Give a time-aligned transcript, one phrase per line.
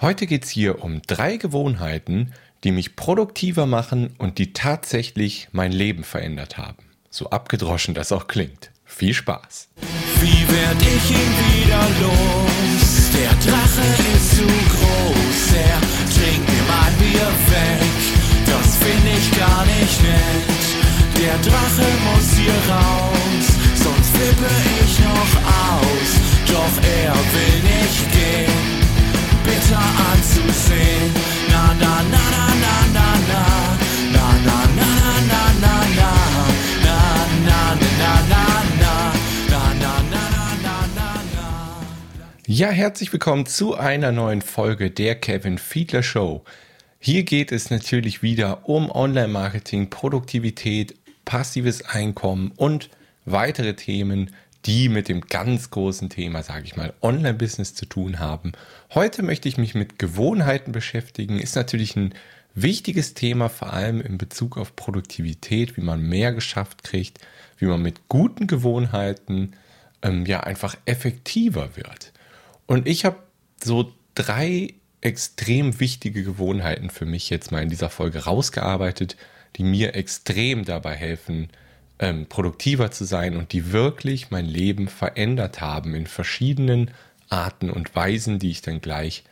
[0.00, 2.32] Heute geht es hier um drei Gewohnheiten,
[2.64, 6.84] die mich produktiver machen und die tatsächlich mein Leben verändert haben.
[7.10, 8.72] So abgedroschen das auch klingt.
[8.84, 9.68] Viel Spaß.
[10.20, 13.10] Wie werd ich ihn wieder los?
[13.14, 13.86] Der Drache
[14.16, 15.80] ist zu groß, er
[16.10, 17.86] trinkt mir mein Bier weg.
[18.46, 20.64] Das find ich gar nicht nett.
[21.22, 24.50] Der Drache muss hier raus, sonst flippe
[24.84, 26.10] ich noch aus.
[26.48, 28.83] Doch er will nicht gehen
[29.44, 31.12] bitter anzusehen.
[31.50, 36.14] Na na na na na na na na na na na na
[36.80, 36.94] na
[37.46, 38.94] na na na na na
[42.46, 46.44] Ja, herzlich willkommen zu einer neuen Folge der Kevin Fiedler Show.
[47.00, 52.90] Hier geht es natürlich wieder um Online-Marketing, Produktivität, passives Einkommen und
[53.24, 54.30] weitere Themen,
[54.66, 58.52] die mit dem ganz großen Thema, sage ich mal, Online-Business zu tun haben.
[58.94, 61.38] Heute möchte ich mich mit Gewohnheiten beschäftigen.
[61.38, 62.14] Ist natürlich ein
[62.54, 67.18] wichtiges Thema, vor allem in Bezug auf Produktivität, wie man mehr geschafft kriegt,
[67.58, 69.52] wie man mit guten Gewohnheiten
[70.02, 72.12] ähm, ja einfach effektiver wird.
[72.66, 73.18] Und ich habe
[73.62, 79.16] so drei extrem wichtige Gewohnheiten für mich jetzt mal in dieser Folge rausgearbeitet,
[79.56, 81.48] die mir extrem dabei helfen,
[81.98, 86.90] ähm, produktiver zu sein und die wirklich mein Leben verändert haben in verschiedenen
[87.28, 89.24] Arten und Weisen, die ich dann gleich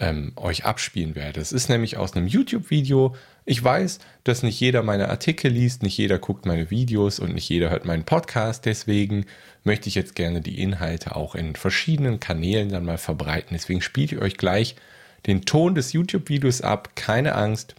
[0.00, 1.40] ähm, euch abspielen werde.
[1.40, 3.16] Es ist nämlich aus einem YouTube-Video.
[3.44, 7.48] Ich weiß, dass nicht jeder meine Artikel liest, nicht jeder guckt meine Videos und nicht
[7.48, 8.64] jeder hört meinen Podcast.
[8.64, 9.26] Deswegen
[9.64, 13.50] möchte ich jetzt gerne die Inhalte auch in verschiedenen Kanälen dann mal verbreiten.
[13.52, 14.76] Deswegen spiele ich euch gleich
[15.26, 16.90] den Ton des YouTube-Videos ab.
[16.94, 17.74] Keine Angst.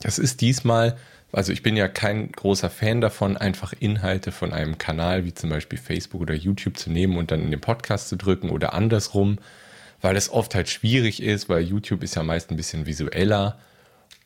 [0.00, 0.96] Das ist diesmal
[1.32, 5.50] also ich bin ja kein großer Fan davon, einfach Inhalte von einem Kanal wie zum
[5.50, 9.38] Beispiel Facebook oder YouTube zu nehmen und dann in den Podcast zu drücken oder andersrum,
[10.00, 13.58] weil es oft halt schwierig ist, weil YouTube ist ja meist ein bisschen visueller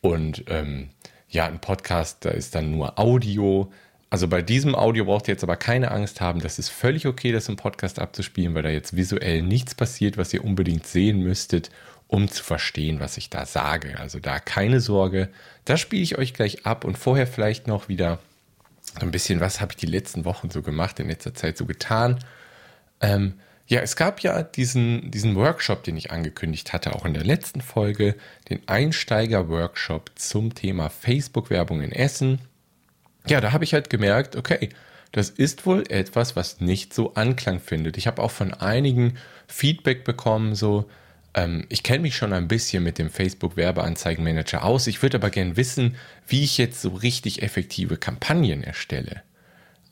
[0.01, 0.89] und ähm,
[1.29, 3.71] ja, ein Podcast, da ist dann nur Audio.
[4.09, 7.31] Also bei diesem Audio braucht ihr jetzt aber keine Angst haben, das ist völlig okay,
[7.31, 11.71] das im Podcast abzuspielen, weil da jetzt visuell nichts passiert, was ihr unbedingt sehen müsstet
[12.11, 13.97] um zu verstehen, was ich da sage.
[13.97, 15.29] Also da keine Sorge,
[15.63, 18.19] das spiele ich euch gleich ab und vorher vielleicht noch wieder
[18.99, 22.19] ein bisschen, was habe ich die letzten Wochen so gemacht, in letzter Zeit so getan.
[22.99, 23.35] Ähm,
[23.65, 27.61] ja, es gab ja diesen, diesen Workshop, den ich angekündigt hatte, auch in der letzten
[27.61, 28.15] Folge,
[28.49, 32.41] den Einsteiger-Workshop zum Thema Facebook-Werbung in Essen.
[33.25, 34.67] Ja, da habe ich halt gemerkt, okay,
[35.13, 37.95] das ist wohl etwas, was nicht so Anklang findet.
[37.95, 39.17] Ich habe auch von einigen
[39.47, 40.89] Feedback bekommen, so,
[41.33, 44.87] ähm, ich kenne mich schon ein bisschen mit dem Facebook Werbeanzeigenmanager aus.
[44.87, 45.95] Ich würde aber gern wissen,
[46.27, 49.23] wie ich jetzt so richtig effektive Kampagnen erstelle.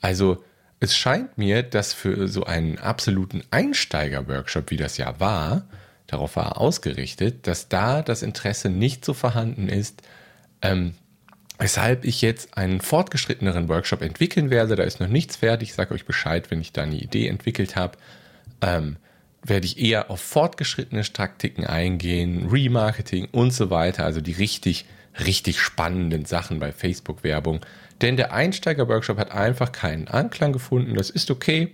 [0.02, 0.44] Also
[0.80, 5.68] es scheint mir, dass für so einen absoluten Einsteiger-Workshop, wie das ja war,
[6.08, 10.02] darauf war er ausgerichtet, dass da das Interesse nicht so vorhanden ist,
[10.62, 10.94] ähm,
[11.58, 14.78] weshalb ich jetzt einen fortgeschritteneren Workshop entwickeln werde.
[14.78, 15.70] Da ist noch nichts fertig.
[15.70, 17.98] Ich sage euch Bescheid, wenn ich da eine Idee entwickelt habe.
[18.62, 18.96] Ähm,
[19.44, 24.86] werde ich eher auf fortgeschrittene Taktiken eingehen, Remarketing und so weiter, also die richtig,
[25.26, 27.62] richtig spannenden Sachen bei Facebook-Werbung.
[28.02, 30.96] Denn der Einsteiger-Workshop hat einfach keinen Anklang gefunden.
[30.96, 31.72] Das ist okay.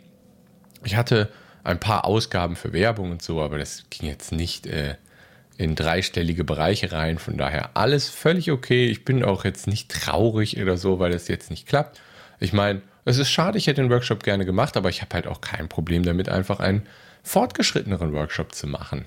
[0.83, 1.29] Ich hatte
[1.63, 4.95] ein paar Ausgaben für Werbung und so, aber das ging jetzt nicht äh,
[5.57, 7.17] in dreistellige Bereiche rein.
[7.17, 8.87] Von daher alles völlig okay.
[8.87, 11.99] Ich bin auch jetzt nicht traurig oder so, weil das jetzt nicht klappt.
[12.39, 15.27] Ich meine, es ist schade, ich hätte den Workshop gerne gemacht, aber ich habe halt
[15.27, 16.83] auch kein Problem damit, einfach einen
[17.25, 19.05] fortgeschritteneren Workshop zu machen.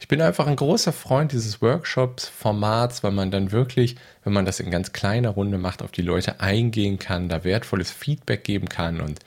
[0.00, 4.58] Ich bin einfach ein großer Freund dieses Workshops-Formats, weil man dann wirklich, wenn man das
[4.58, 9.00] in ganz kleiner Runde macht, auf die Leute eingehen kann, da wertvolles Feedback geben kann.
[9.00, 9.20] Und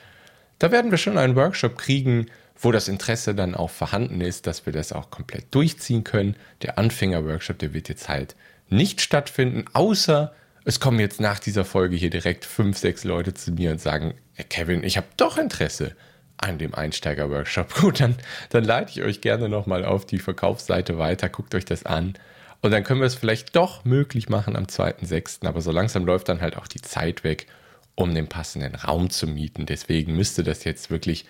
[0.59, 2.25] da werden wir schon einen Workshop kriegen,
[2.59, 6.35] wo das Interesse dann auch vorhanden ist, dass wir das auch komplett durchziehen können.
[6.61, 8.35] Der Anfänger-Workshop, der wird jetzt halt
[8.67, 10.33] nicht stattfinden, außer
[10.65, 14.15] es kommen jetzt nach dieser Folge hier direkt fünf, sechs Leute zu mir und sagen,
[14.49, 15.95] Kevin, ich habe doch Interesse
[16.37, 17.73] an dem Einsteiger-Workshop.
[17.81, 18.15] Gut, dann,
[18.49, 22.15] dann leite ich euch gerne nochmal auf die Verkaufsseite weiter, guckt euch das an.
[22.61, 25.45] Und dann können wir es vielleicht doch möglich machen am 2.6.
[25.45, 27.47] Aber so langsam läuft dann halt auch die Zeit weg,
[27.93, 29.65] um den passenden Raum zu mieten.
[29.65, 31.25] Deswegen müsste das jetzt wirklich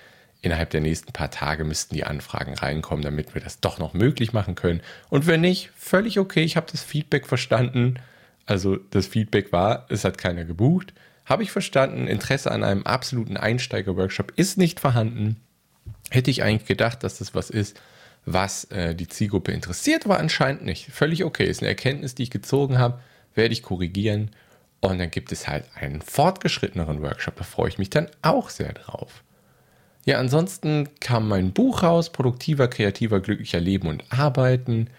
[0.46, 4.32] innerhalb der nächsten paar Tage müssten die Anfragen reinkommen, damit wir das doch noch möglich
[4.32, 4.82] machen können.
[5.10, 7.96] Und wenn nicht, völlig okay, ich habe das Feedback verstanden.
[8.46, 10.94] Also das Feedback war, es hat keiner gebucht.
[11.26, 15.38] Habe ich verstanden, Interesse an einem absoluten Einsteiger-Workshop ist nicht vorhanden.
[16.12, 17.80] Hätte ich eigentlich gedacht, dass das was ist,
[18.26, 20.88] was äh, die Zielgruppe interessiert, aber anscheinend nicht.
[20.92, 21.46] Völlig okay.
[21.46, 23.00] Ist eine Erkenntnis, die ich gezogen habe,
[23.34, 24.32] werde ich korrigieren.
[24.82, 27.36] Und dann gibt es halt einen fortgeschritteneren Workshop.
[27.38, 29.24] Da freue ich mich dann auch sehr drauf.
[30.06, 34.90] Ja, ansonsten kam mein Buch raus, Produktiver, Kreativer, Glücklicher Leben und Arbeiten.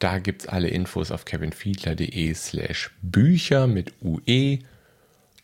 [0.00, 4.58] Da gibt es alle Infos auf kevinfiedler.de slash Bücher mit UE.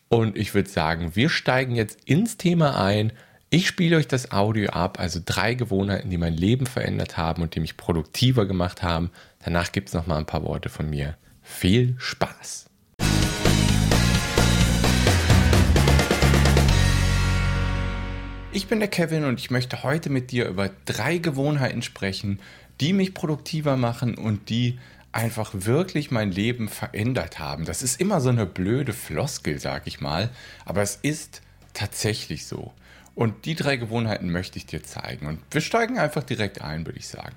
[0.07, 3.11] Und ich würde sagen, wir steigen jetzt ins Thema ein.
[3.49, 7.55] Ich spiele euch das Audio ab, also drei Gewohnheiten, die mein Leben verändert haben und
[7.55, 9.09] die mich produktiver gemacht haben.
[9.43, 11.17] Danach gibt es noch mal ein paar Worte von mir.
[11.41, 12.67] Viel Spaß!
[18.51, 22.39] Ich bin der Kevin und ich möchte heute mit dir über drei Gewohnheiten sprechen,
[22.79, 24.79] die mich produktiver machen und die
[25.15, 27.63] einfach wirklich mein Leben verändert haben.
[27.63, 30.29] Das ist immer so eine blöde Floskel, sag ich mal,
[30.65, 31.41] aber es ist
[31.73, 32.73] tatsächlich so.
[33.15, 35.27] Und die drei Gewohnheiten möchte ich dir zeigen.
[35.27, 37.33] Und wir steigen einfach direkt ein, würde ich sagen.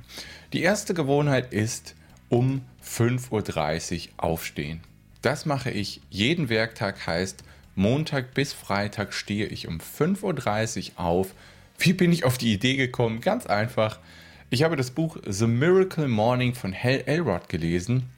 [0.52, 1.94] Die erste Gewohnheit ist
[2.28, 4.80] um 5.30 Uhr aufstehen.
[5.22, 7.44] Das mache ich jeden Werktag, heißt
[7.76, 11.34] Montag bis Freitag stehe ich um 5.30 Uhr auf.
[11.78, 13.20] Wie bin ich auf die Idee gekommen?
[13.20, 14.00] Ganz einfach.
[14.50, 18.08] Ich habe das Buch The Miracle Morning von Hal Elrod gelesen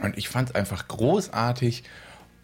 [0.00, 1.82] und ich fand es einfach großartig.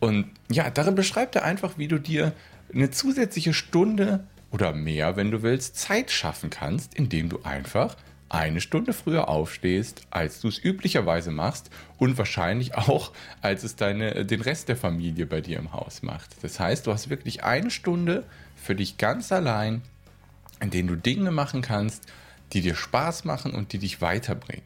[0.00, 2.32] Und ja, darin beschreibt er einfach, wie du dir
[2.74, 7.96] eine zusätzliche Stunde oder mehr, wenn du willst, Zeit schaffen kannst, indem du einfach
[8.28, 14.26] eine Stunde früher aufstehst, als du es üblicherweise machst und wahrscheinlich auch, als es deine,
[14.26, 16.42] den Rest der Familie bei dir im Haus macht.
[16.42, 18.24] Das heißt, du hast wirklich eine Stunde
[18.56, 19.82] für dich ganz allein,
[20.60, 22.10] in denen du Dinge machen kannst,
[22.52, 24.64] die dir Spaß machen und die dich weiterbringen.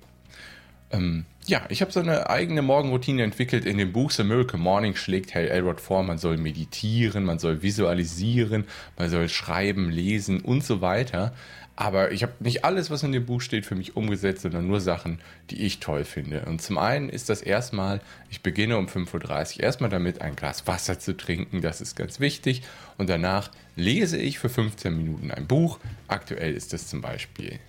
[0.90, 3.64] Ähm, ja, ich habe so eine eigene Morgenroutine entwickelt.
[3.64, 7.62] In dem Buch The Miracle Morning schlägt Hal Elrod vor, man soll meditieren, man soll
[7.62, 8.64] visualisieren,
[8.96, 11.32] man soll schreiben, lesen und so weiter.
[11.78, 14.80] Aber ich habe nicht alles, was in dem Buch steht, für mich umgesetzt, sondern nur
[14.80, 16.46] Sachen, die ich toll finde.
[16.46, 18.00] Und zum einen ist das erstmal,
[18.30, 21.60] ich beginne um 5.30 Uhr erstmal damit, ein Glas Wasser zu trinken.
[21.60, 22.62] Das ist ganz wichtig.
[22.96, 25.78] Und danach lese ich für 15 Minuten ein Buch.
[26.08, 27.60] Aktuell ist das zum Beispiel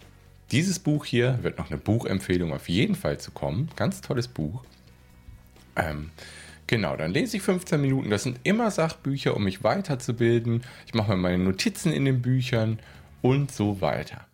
[0.52, 3.70] dieses Buch hier, wird noch eine Buchempfehlung auf jeden Fall zu kommen.
[3.76, 4.64] Ganz tolles Buch.
[5.76, 6.12] Ähm,
[6.68, 8.10] Genau, dann lese ich 15 Minuten.
[8.10, 10.64] Das sind immer Sachbücher, um mich weiterzubilden.
[10.86, 12.80] Ich mache mir meine Notizen in den Büchern
[13.22, 14.28] und so weiter.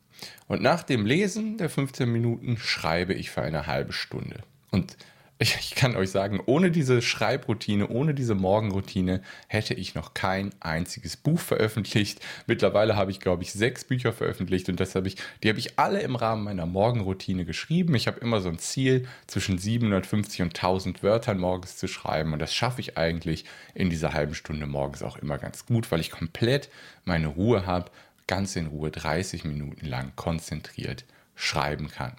[0.48, 4.39] Und nach dem Lesen der 15 Minuten schreibe ich für eine halbe Stunde.
[4.71, 4.98] Und
[5.43, 11.17] ich, kann euch sagen, ohne diese Schreibroutine, ohne diese Morgenroutine hätte ich noch kein einziges
[11.17, 12.19] Buch veröffentlicht.
[12.47, 15.77] Mittlerweile habe ich, glaube ich, sechs Bücher veröffentlicht und das habe ich, die habe ich
[15.77, 17.95] alle im Rahmen meiner Morgenroutine geschrieben.
[17.95, 22.39] Ich habe immer so ein Ziel, zwischen 750 und 1000 Wörtern morgens zu schreiben und
[22.39, 26.11] das schaffe ich eigentlich in dieser halben Stunde morgens auch immer ganz gut, weil ich
[26.11, 26.69] komplett
[27.05, 27.91] meine Ruhe habe
[28.27, 31.05] ganz in Ruhe 30 Minuten lang konzentriert
[31.35, 32.13] schreiben kann.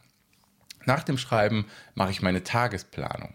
[0.86, 3.34] Nach dem Schreiben mache ich meine Tagesplanung.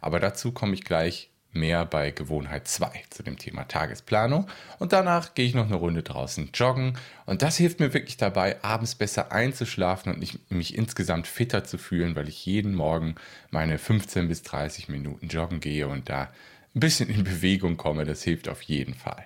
[0.00, 4.48] Aber dazu komme ich gleich mehr bei Gewohnheit 2 zu dem Thema Tagesplanung.
[4.78, 6.98] Und danach gehe ich noch eine Runde draußen joggen.
[7.26, 12.16] Und das hilft mir wirklich dabei, abends besser einzuschlafen und mich insgesamt fitter zu fühlen,
[12.16, 13.14] weil ich jeden Morgen
[13.50, 16.30] meine 15 bis 30 Minuten joggen gehe und da
[16.74, 18.04] ein bisschen in Bewegung komme.
[18.04, 19.24] Das hilft auf jeden Fall.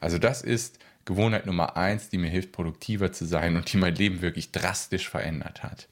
[0.00, 3.94] Also das ist Gewohnheit Nummer eins, die mir hilft, produktiver zu sein und die mein
[3.94, 5.88] Leben wirklich drastisch verändert hat.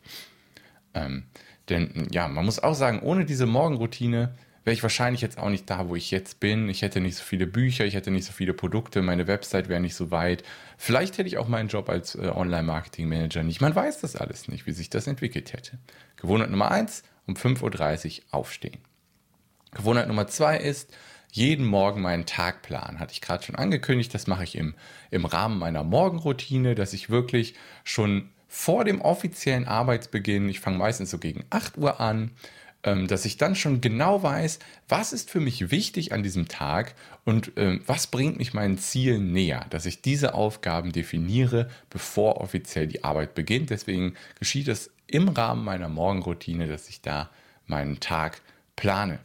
[0.94, 1.24] Ähm,
[1.68, 4.34] denn ja, man muss auch sagen, ohne diese Morgenroutine
[4.64, 6.68] wäre ich wahrscheinlich jetzt auch nicht da, wo ich jetzt bin.
[6.68, 9.80] Ich hätte nicht so viele Bücher, ich hätte nicht so viele Produkte, meine Website wäre
[9.80, 10.44] nicht so weit.
[10.76, 13.60] Vielleicht hätte ich auch meinen Job als äh, Online-Marketing-Manager nicht.
[13.60, 15.78] Man weiß das alles nicht, wie sich das entwickelt hätte.
[16.16, 18.78] Gewohnheit Nummer eins, um 5.30 Uhr aufstehen.
[19.72, 20.94] Gewohnheit Nummer zwei ist,
[21.32, 23.00] jeden Morgen meinen Tagplan.
[23.00, 24.74] Hatte ich gerade schon angekündigt, das mache ich im,
[25.10, 31.10] im Rahmen meiner Morgenroutine, dass ich wirklich schon vor dem offiziellen Arbeitsbeginn, ich fange meistens
[31.10, 32.32] so gegen 8 Uhr an,
[32.82, 34.58] ähm, dass ich dann schon genau weiß,
[34.90, 36.94] was ist für mich wichtig an diesem Tag
[37.24, 42.86] und ähm, was bringt mich meinen Zielen näher, dass ich diese Aufgaben definiere, bevor offiziell
[42.86, 43.70] die Arbeit beginnt.
[43.70, 47.30] Deswegen geschieht es im Rahmen meiner Morgenroutine, dass ich da
[47.66, 48.42] meinen Tag
[48.76, 49.18] plane.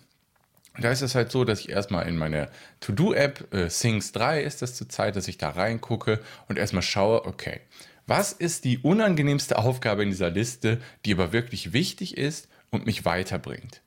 [0.80, 4.62] Da ist es halt so, dass ich erstmal in meine To-Do-App, äh, Things 3 ist
[4.62, 7.60] das zurzeit, dass ich da reingucke und erstmal schaue, okay,
[8.08, 13.06] was ist die unangenehmste Aufgabe in dieser Liste, die aber wirklich wichtig ist und mich
[13.06, 13.82] weiterbringt?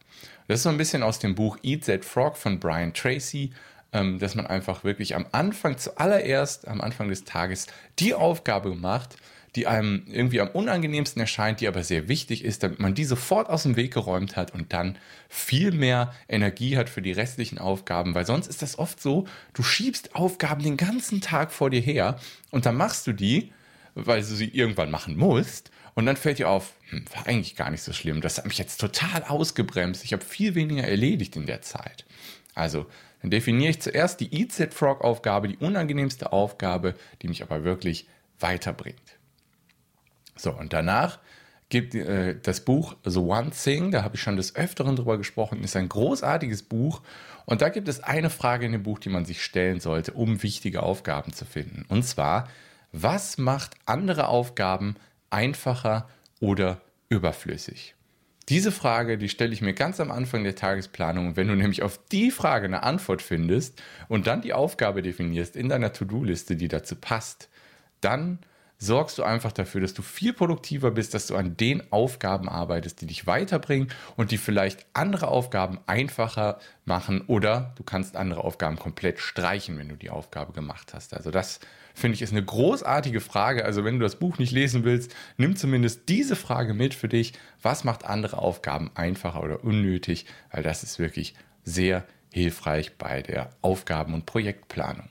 [0.47, 3.53] Das ist so ein bisschen aus dem Buch Eat That Frog von Brian Tracy,
[3.93, 7.67] ähm, dass man einfach wirklich am Anfang, zuallererst am Anfang des Tages,
[7.99, 9.17] die Aufgabe macht,
[9.57, 13.49] die einem irgendwie am unangenehmsten erscheint, die aber sehr wichtig ist, damit man die sofort
[13.49, 14.97] aus dem Weg geräumt hat und dann
[15.29, 19.63] viel mehr Energie hat für die restlichen Aufgaben, weil sonst ist das oft so, du
[19.63, 23.53] schiebst Aufgaben den ganzen Tag vor dir her und dann machst du die,
[24.07, 27.71] weil du sie irgendwann machen musst und dann fällt dir auf, hm, war eigentlich gar
[27.71, 31.47] nicht so schlimm, das hat mich jetzt total ausgebremst, ich habe viel weniger erledigt in
[31.47, 32.05] der Zeit.
[32.55, 32.87] Also,
[33.23, 37.65] dann definiere ich zuerst die Eat Set Frog Aufgabe, die unangenehmste Aufgabe, die mich aber
[37.65, 38.07] wirklich
[38.39, 39.19] weiterbringt.
[40.37, 41.19] So, und danach
[41.69, 45.63] gibt äh, das Buch The One Thing, da habe ich schon des Öfteren drüber gesprochen,
[45.63, 47.03] ist ein großartiges Buch.
[47.47, 50.43] Und da gibt es eine Frage in dem Buch, die man sich stellen sollte, um
[50.43, 51.85] wichtige Aufgaben zu finden.
[51.89, 52.49] Und zwar,
[52.93, 54.97] was macht andere Aufgaben
[55.31, 56.09] einfacher
[56.41, 57.95] oder überflüssig?
[58.49, 61.37] Diese Frage, die stelle ich mir ganz am Anfang der Tagesplanung.
[61.37, 65.69] Wenn du nämlich auf die Frage eine Antwort findest und dann die Aufgabe definierst in
[65.69, 67.49] deiner To-Do-Liste, die dazu passt,
[68.01, 68.41] dann
[68.81, 73.01] sorgst du einfach dafür, dass du viel produktiver bist, dass du an den Aufgaben arbeitest,
[73.01, 78.79] die dich weiterbringen und die vielleicht andere Aufgaben einfacher machen oder du kannst andere Aufgaben
[78.79, 81.15] komplett streichen, wenn du die Aufgabe gemacht hast.
[81.15, 81.61] Also das
[81.95, 83.65] finde ich ist eine großartige Frage.
[83.65, 87.33] Also wenn du das Buch nicht lesen willst, nimm zumindest diese Frage mit für dich.
[87.63, 90.27] Was macht andere Aufgaben einfacher oder unnötig?
[90.51, 95.09] Weil das ist wirklich sehr hilfreich bei der Aufgaben- und Projektplanung.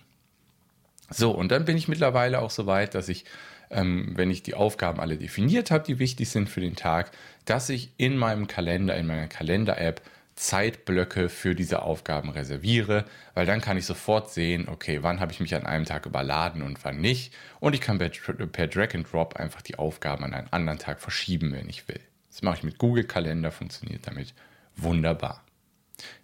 [1.09, 3.25] So, und dann bin ich mittlerweile auch so weit, dass ich
[3.71, 7.11] ähm, wenn ich die Aufgaben alle definiert habe, die wichtig sind für den Tag,
[7.45, 10.01] dass ich in meinem Kalender, in meiner Kalender-App
[10.39, 13.03] Zeitblöcke für diese Aufgaben reserviere,
[13.33, 16.61] weil dann kann ich sofort sehen, okay, wann habe ich mich an einem Tag überladen
[16.61, 17.33] und wann nicht.
[17.59, 21.01] Und ich kann per, per Drag and Drop einfach die Aufgaben an einen anderen Tag
[21.01, 21.99] verschieben, wenn ich will.
[22.29, 24.33] Das mache ich mit Google Kalender, funktioniert damit
[24.77, 25.43] wunderbar.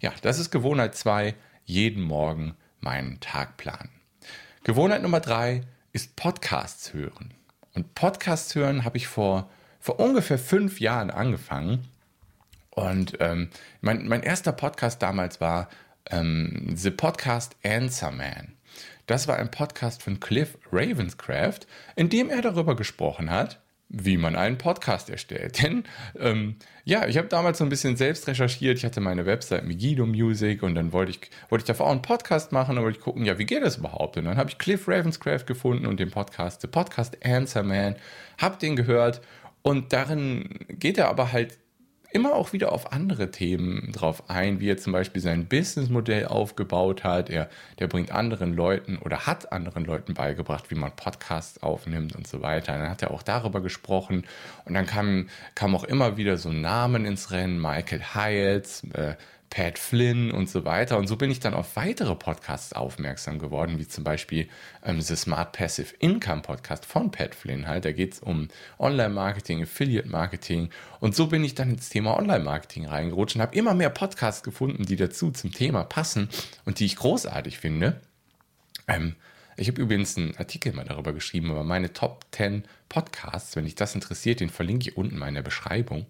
[0.00, 1.34] Ja, das ist Gewohnheit 2,
[1.66, 3.90] jeden Morgen meinen Tag planen.
[4.64, 5.60] Gewohnheit Nummer 3
[5.92, 7.34] ist Podcasts hören.
[7.74, 11.86] Und Podcasts hören habe ich vor, vor ungefähr fünf Jahren angefangen.
[12.76, 13.48] Und ähm,
[13.80, 15.68] mein, mein erster Podcast damals war
[16.10, 18.52] ähm, The Podcast Answer Man.
[19.06, 21.60] Das war ein Podcast von Cliff Ravenscraft,
[21.96, 25.62] in dem er darüber gesprochen hat, wie man einen Podcast erstellt.
[25.62, 25.84] Denn
[26.20, 28.76] ähm, ja, ich habe damals so ein bisschen selbst recherchiert.
[28.76, 32.02] Ich hatte meine Website Megiddo Music und dann wollte ich, wollte ich davor auch einen
[32.02, 34.18] Podcast machen, und wollte ich gucken, ja, wie geht das überhaupt?
[34.18, 37.96] Und dann habe ich Cliff Ravenscraft gefunden und den Podcast, The Podcast Answer Man,
[38.36, 39.22] habe den gehört
[39.62, 41.56] und darin geht er aber halt
[42.12, 47.04] immer auch wieder auf andere Themen drauf ein, wie er zum Beispiel sein Businessmodell aufgebaut
[47.04, 47.30] hat.
[47.30, 47.48] Er,
[47.78, 52.42] der bringt anderen Leuten oder hat anderen Leuten beigebracht, wie man Podcasts aufnimmt und so
[52.42, 52.72] weiter.
[52.78, 54.24] Dann hat er auch darüber gesprochen
[54.64, 59.14] und dann kam, kam auch immer wieder so Namen ins Rennen, Michael Hyatt, äh,
[59.50, 60.98] Pat Flynn und so weiter.
[60.98, 64.48] Und so bin ich dann auf weitere Podcasts aufmerksam geworden, wie zum Beispiel
[64.84, 67.84] ähm, The Smart Passive Income Podcast von Pat Flynn halt.
[67.84, 68.48] Da geht es um
[68.78, 70.70] Online-Marketing, Affiliate-Marketing.
[71.00, 74.84] Und so bin ich dann ins Thema Online-Marketing reingerutscht und habe immer mehr Podcasts gefunden,
[74.84, 76.28] die dazu zum Thema passen
[76.64, 78.00] und die ich großartig finde.
[78.88, 79.16] Ähm,
[79.56, 83.74] ich habe übrigens einen Artikel mal darüber geschrieben, aber meine Top 10 Podcasts, wenn dich
[83.74, 86.06] das interessiert, den verlinke ich unten mal in der Beschreibung.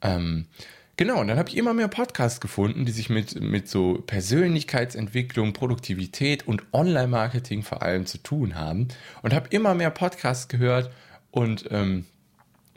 [0.00, 0.46] Ähm,
[0.96, 5.54] Genau, und dann habe ich immer mehr Podcasts gefunden, die sich mit, mit so Persönlichkeitsentwicklung,
[5.54, 8.88] Produktivität und Online-Marketing vor allem zu tun haben.
[9.22, 10.90] Und habe immer mehr Podcasts gehört.
[11.30, 12.04] Und ähm,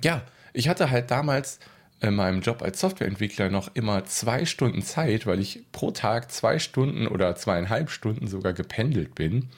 [0.01, 0.22] ja,
[0.53, 1.60] ich hatte halt damals
[2.00, 6.60] in meinem Job als Softwareentwickler noch immer zwei Stunden Zeit, weil ich pro Tag zwei
[6.60, 9.50] Stunden oder zweieinhalb Stunden sogar gependelt bin.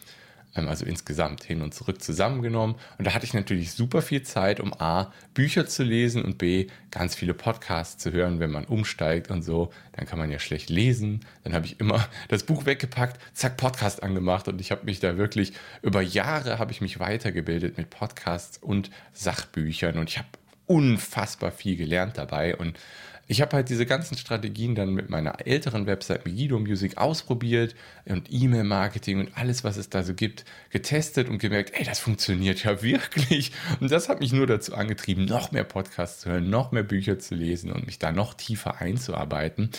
[0.58, 2.76] Ähm, also insgesamt hin und zurück zusammengenommen.
[2.98, 6.68] Und da hatte ich natürlich super viel Zeit, um A, Bücher zu lesen und B,
[6.92, 9.72] ganz viele Podcasts zu hören, wenn man umsteigt und so.
[9.94, 11.22] Dann kann man ja schlecht lesen.
[11.44, 15.18] Dann habe ich immer das Buch weggepackt, zack, Podcast angemacht und ich habe mich da
[15.18, 20.28] wirklich über Jahre habe ich mich weitergebildet mit Podcasts und Sachbüchern und ich habe
[20.66, 22.78] unfassbar viel gelernt dabei und
[23.28, 28.28] ich habe halt diese ganzen Strategien dann mit meiner älteren Website Megiddo Music ausprobiert und
[28.32, 32.82] E-Mail-Marketing und alles, was es da so gibt, getestet und gemerkt, ey, das funktioniert ja
[32.84, 33.52] wirklich.
[33.82, 37.20] Und das hat mich nur dazu angetrieben, noch mehr Podcasts zu hören, noch mehr Bücher
[37.20, 39.72] zu lesen und mich da noch tiefer einzuarbeiten.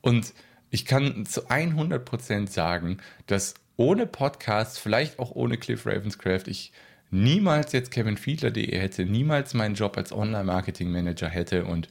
[0.00, 0.34] Und
[0.70, 6.72] ich kann zu 100 Prozent sagen, dass ohne Podcasts, vielleicht auch ohne Cliff Ravenscraft, ich
[7.10, 11.88] niemals jetzt kevinfiedler.de hätte, niemals meinen Job als Online-Marketing-Manager hätte und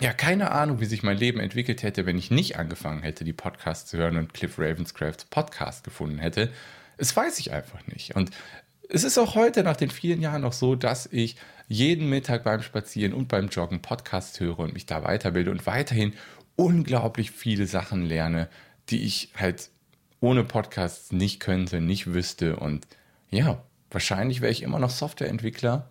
[0.00, 3.32] ja, keine Ahnung, wie sich mein Leben entwickelt hätte, wenn ich nicht angefangen hätte, die
[3.32, 6.52] Podcasts zu hören und Cliff Ravenscrafts Podcast gefunden hätte.
[6.98, 8.14] Es weiß ich einfach nicht.
[8.14, 8.30] Und
[8.88, 11.36] es ist auch heute nach den vielen Jahren noch so, dass ich
[11.68, 16.12] jeden Mittag beim Spazieren und beim Joggen Podcasts höre und mich da weiterbilde und weiterhin
[16.56, 18.48] unglaublich viele Sachen lerne,
[18.88, 19.70] die ich halt
[20.20, 22.56] ohne Podcasts nicht könnte, nicht wüsste.
[22.56, 22.86] Und
[23.30, 25.88] ja, wahrscheinlich wäre ich immer noch Softwareentwickler,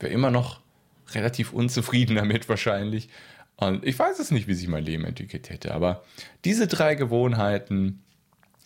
[0.00, 0.60] wäre immer noch
[1.12, 3.08] relativ unzufrieden damit wahrscheinlich.
[3.58, 6.04] Und ich weiß es nicht, wie sich mein Leben entwickelt hätte, aber
[6.44, 8.04] diese drei Gewohnheiten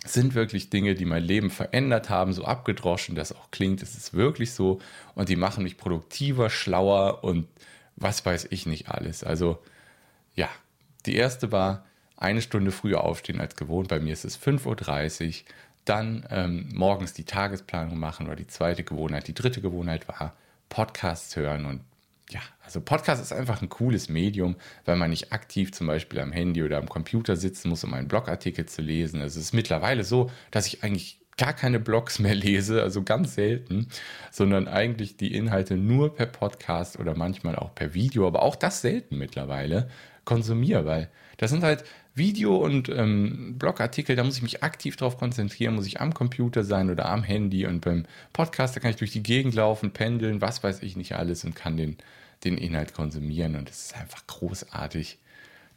[0.04, 4.12] sind wirklich Dinge, die mein Leben verändert haben, so abgedroschen das auch klingt, es ist
[4.12, 4.80] wirklich so.
[5.14, 7.48] Und die machen mich produktiver, schlauer und
[7.96, 9.24] was weiß ich nicht alles.
[9.24, 9.62] Also
[10.34, 10.48] ja,
[11.06, 11.86] die erste war
[12.18, 15.34] eine Stunde früher aufstehen als gewohnt, bei mir ist es 5.30 Uhr,
[15.86, 20.36] dann ähm, morgens die Tagesplanung machen war die zweite Gewohnheit, die dritte Gewohnheit war
[20.68, 21.80] Podcasts hören und
[22.32, 26.32] ja, also Podcast ist einfach ein cooles Medium, weil man nicht aktiv zum Beispiel am
[26.32, 29.20] Handy oder am Computer sitzen muss, um einen Blogartikel zu lesen.
[29.20, 33.88] Es ist mittlerweile so, dass ich eigentlich gar keine Blogs mehr lese, also ganz selten,
[34.30, 38.80] sondern eigentlich die Inhalte nur per Podcast oder manchmal auch per Video, aber auch das
[38.80, 39.88] selten mittlerweile
[40.24, 41.84] konsumiere, weil das sind halt
[42.14, 46.62] Video- und ähm, Blogartikel, da muss ich mich aktiv drauf konzentrieren, muss ich am Computer
[46.62, 50.40] sein oder am Handy und beim Podcast, da kann ich durch die Gegend laufen, pendeln,
[50.42, 51.96] was weiß ich nicht alles und kann den,
[52.44, 55.18] den Inhalt konsumieren und es ist einfach großartig.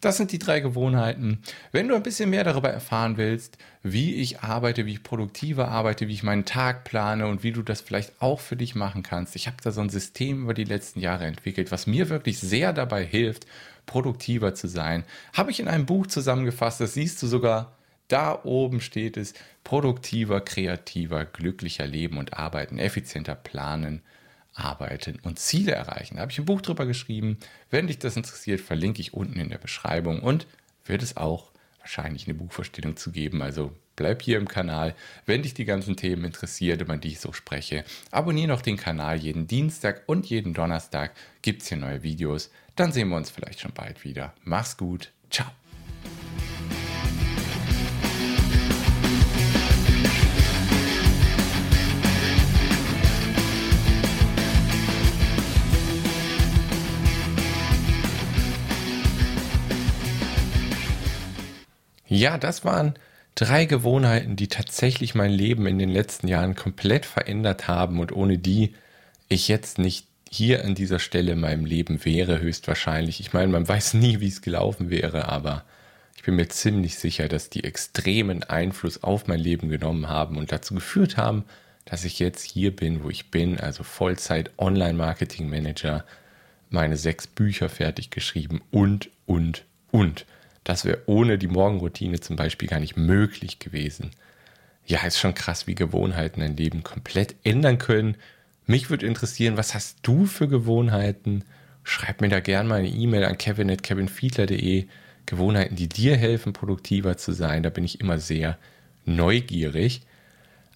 [0.02, 1.40] Das sind die drei Gewohnheiten.
[1.72, 6.08] Wenn du ein bisschen mehr darüber erfahren willst, wie ich arbeite, wie ich produktiver arbeite,
[6.08, 9.36] wie ich meinen Tag plane und wie du das vielleicht auch für dich machen kannst.
[9.36, 12.74] Ich habe da so ein System über die letzten Jahre entwickelt, was mir wirklich sehr
[12.74, 13.48] dabei hilft,
[13.86, 15.06] produktiver zu sein.
[15.34, 17.76] Habe ich in einem Buch zusammengefasst, das siehst du sogar.
[18.08, 24.04] Da oben steht es, produktiver, kreativer, glücklicher leben und arbeiten, effizienter planen,
[24.56, 26.16] arbeiten und Ziele erreichen.
[26.16, 27.38] Da habe ich ein Buch drüber geschrieben.
[27.70, 30.48] Wenn dich das interessiert, verlinke ich unten in der Beschreibung und
[30.86, 33.42] wird es auch wahrscheinlich eine Buchvorstellung zu geben.
[33.42, 34.96] Also bleib hier im Kanal.
[35.26, 39.18] Wenn dich die ganzen Themen interessiert, über die ich so spreche, abonniere noch den Kanal.
[39.18, 42.50] Jeden Dienstag und jeden Donnerstag gibt es hier neue Videos.
[42.76, 44.34] Dann sehen wir uns vielleicht schon bald wieder.
[44.44, 45.12] Mach's gut.
[45.30, 45.48] Ciao.
[62.16, 62.94] Ja, das waren
[63.36, 68.38] drei Gewohnheiten, die tatsächlich mein Leben in den letzten Jahren komplett verändert haben und ohne
[68.38, 68.74] die
[69.28, 73.20] ich jetzt nicht hier an dieser Stelle in meinem Leben wäre, höchstwahrscheinlich.
[73.20, 75.66] Ich meine, man weiß nie, wie es gelaufen wäre, aber
[76.16, 80.54] ich bin mir ziemlich sicher, dass die extremen Einfluss auf mein Leben genommen haben und
[80.54, 81.44] dazu geführt haben,
[81.84, 86.06] dass ich jetzt hier bin, wo ich bin, also Vollzeit Online-Marketing Manager,
[86.70, 90.26] meine sechs Bücher fertig geschrieben und, und, und.
[90.66, 94.12] Das wäre ohne die Morgenroutine zum Beispiel gar nicht möglich gewesen.
[94.86, 98.18] Ja, ist schon krass, wie Gewohnheiten ein Leben komplett ändern können.
[98.66, 101.44] Mich würde interessieren, was hast du für Gewohnheiten?
[101.84, 104.88] Schreib mir da gerne mal eine E-Mail an kevin.kevinfiedler.de.
[105.28, 107.64] Gewohnheiten, die dir helfen, produktiver zu sein.
[107.64, 108.58] Da bin ich immer sehr
[109.06, 110.02] neugierig.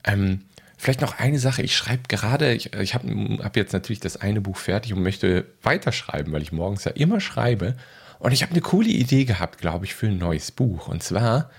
[0.04, 0.42] Ähm,
[0.78, 1.62] vielleicht noch eine Sache.
[1.64, 3.08] Ich schreibe gerade, ich, ich habe
[3.44, 7.20] hab jetzt natürlich das eine Buch fertig und möchte weiterschreiben, weil ich morgens ja immer
[7.20, 7.76] schreibe.
[8.20, 10.88] Und ich habe eine coole Idee gehabt, glaube ich, für ein neues Buch.
[10.88, 11.50] Und zwar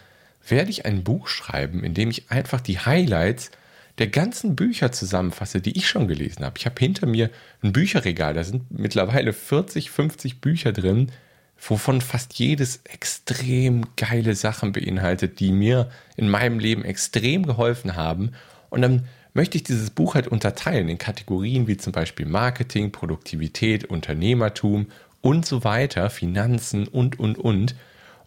[0.47, 3.51] werde ich ein Buch schreiben, in dem ich einfach die Highlights
[3.99, 6.57] der ganzen Bücher zusammenfasse, die ich schon gelesen habe.
[6.59, 7.31] Ich habe hinter mir
[7.63, 11.11] ein Bücherregal, da sind mittlerweile 40, 50 Bücher drin,
[11.59, 18.33] wovon fast jedes extrem geile Sachen beinhaltet, die mir in meinem Leben extrem geholfen haben.
[18.71, 23.85] Und dann möchte ich dieses Buch halt unterteilen in Kategorien wie zum Beispiel Marketing, Produktivität,
[23.85, 24.87] Unternehmertum
[25.23, 27.75] und so weiter, Finanzen und, und, und.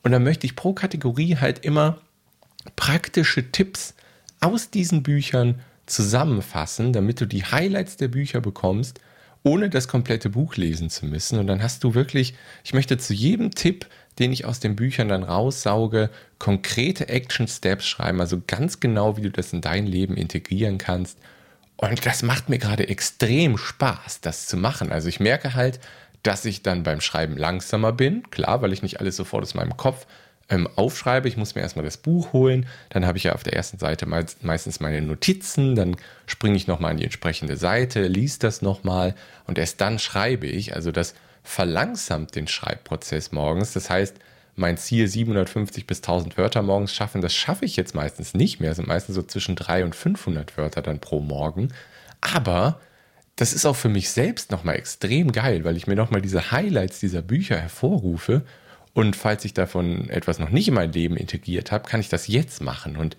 [0.04, 2.00] Und dann möchte ich pro Kategorie halt immer
[2.76, 3.96] praktische Tipps
[4.40, 9.00] aus diesen Büchern zusammenfassen, damit du die Highlights der Bücher bekommst,
[9.44, 11.40] ohne das komplette Buch lesen zu müssen.
[11.40, 13.88] Und dann hast du wirklich, ich möchte zu jedem Tipp,
[14.20, 19.22] den ich aus den Büchern dann raussauge, konkrete Action Steps schreiben, also ganz genau, wie
[19.22, 21.18] du das in dein Leben integrieren kannst.
[21.78, 24.92] Und das macht mir gerade extrem Spaß, das zu machen.
[24.92, 25.80] Also ich merke halt,
[26.24, 29.78] dass ich dann beim Schreiben langsamer bin, klar, weil ich nicht alles sofort aus meinem
[29.78, 30.08] Kopf
[30.50, 31.28] ähm, aufschreibe.
[31.28, 34.06] Ich muss mir erstmal das Buch holen, dann habe ich ja auf der ersten Seite
[34.06, 39.16] meistens meine Notizen, dann springe ich nochmal an die entsprechende Seite, lies das nochmal
[39.48, 40.76] und erst dann schreibe ich.
[40.76, 43.74] Also das verlangsamt den Schreibprozess morgens.
[43.74, 44.16] Das heißt,
[44.56, 48.72] mein Ziel 750 bis 1000 Wörter morgens schaffen, das schaffe ich jetzt meistens nicht mehr.
[48.72, 51.70] Es sind meistens so zwischen 300 und 500 Wörter dann pro Morgen.
[52.22, 52.80] Aber
[53.36, 57.00] das ist auch für mich selbst nochmal extrem geil, weil ich mir nochmal diese Highlights
[57.00, 58.44] dieser Bücher hervorrufe.
[58.94, 62.28] Und falls ich davon etwas noch nicht in mein Leben integriert habe, kann ich das
[62.28, 62.96] jetzt machen.
[62.96, 63.18] Und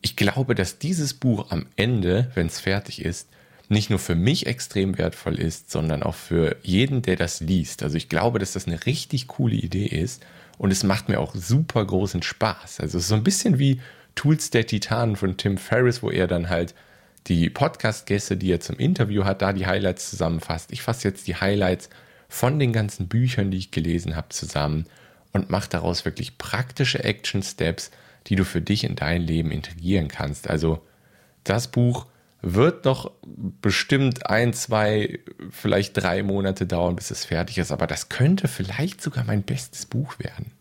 [0.00, 3.28] ich glaube, dass dieses Buch am Ende, wenn es fertig ist,
[3.68, 7.82] nicht nur für mich extrem wertvoll ist, sondern auch für jeden, der das liest.
[7.82, 10.24] Also ich glaube, dass das eine richtig coole Idee ist
[10.58, 12.80] und es macht mir auch super großen Spaß.
[12.80, 13.80] Also so ein bisschen wie
[14.14, 16.74] Tools der Titanen von Tim Ferriss, wo er dann halt
[17.26, 20.72] die Podcast-Gäste, die er zum Interview hat, da die Highlights zusammenfasst.
[20.72, 21.90] Ich fasse jetzt die Highlights
[22.28, 24.86] von den ganzen Büchern, die ich gelesen habe, zusammen
[25.32, 27.90] und mache daraus wirklich praktische Action-Steps,
[28.26, 30.48] die du für dich in dein Leben integrieren kannst.
[30.48, 30.82] Also
[31.44, 32.06] das Buch
[32.42, 35.18] wird noch bestimmt ein, zwei,
[35.50, 39.86] vielleicht drei Monate dauern, bis es fertig ist, aber das könnte vielleicht sogar mein bestes
[39.86, 40.52] Buch werden.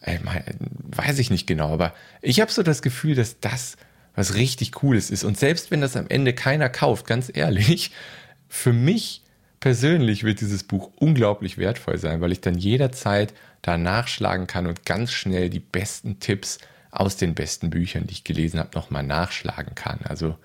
[0.00, 3.76] Äh, weiß ich nicht genau, aber ich habe so das Gefühl, dass das
[4.14, 5.24] was richtig Cooles ist.
[5.24, 7.90] Und selbst wenn das am Ende keiner kauft, ganz ehrlich,
[8.48, 9.22] für mich
[9.60, 14.84] persönlich wird dieses Buch unglaublich wertvoll sein, weil ich dann jederzeit da nachschlagen kann und
[14.84, 16.58] ganz schnell die besten Tipps
[16.90, 20.00] aus den besten Büchern, die ich gelesen habe, nochmal nachschlagen kann.
[20.04, 20.36] Also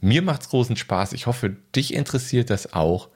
[0.00, 1.12] mir macht es großen Spaß.
[1.12, 3.08] Ich hoffe, dich interessiert das auch.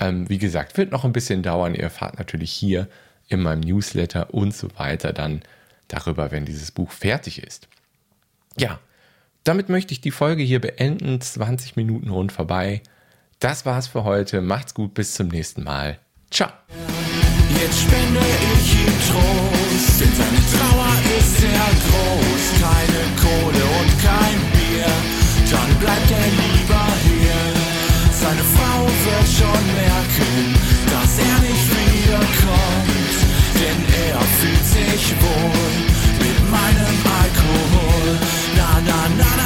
[0.00, 1.74] Ähm, wie gesagt, wird noch ein bisschen dauern.
[1.74, 2.88] Ihr erfahrt natürlich hier
[3.28, 5.42] in meinem Newsletter und so weiter dann
[5.88, 7.68] darüber, wenn dieses Buch fertig ist.
[8.58, 8.80] Ja,
[9.46, 11.20] damit möchte ich die Folge hier beenden.
[11.20, 12.82] 20 Minuten rund vorbei.
[13.38, 14.42] Das war's für heute.
[14.42, 16.00] Macht's gut, bis zum nächsten Mal.
[16.32, 16.50] Ciao.
[17.54, 18.26] Jetzt spende
[18.58, 22.44] ich ihm Trost, denn seine Trauer ist sehr groß.
[22.58, 24.90] Keine Kohle und kein Bier,
[25.52, 27.38] dann bleibt er lieber hier.
[28.18, 30.58] Seine Frau wird schon merken,
[30.90, 33.14] dass er nicht wiederkommt,
[33.54, 33.78] denn
[34.10, 36.85] er fühlt sich wohl mit meiner
[38.86, 39.45] na na na.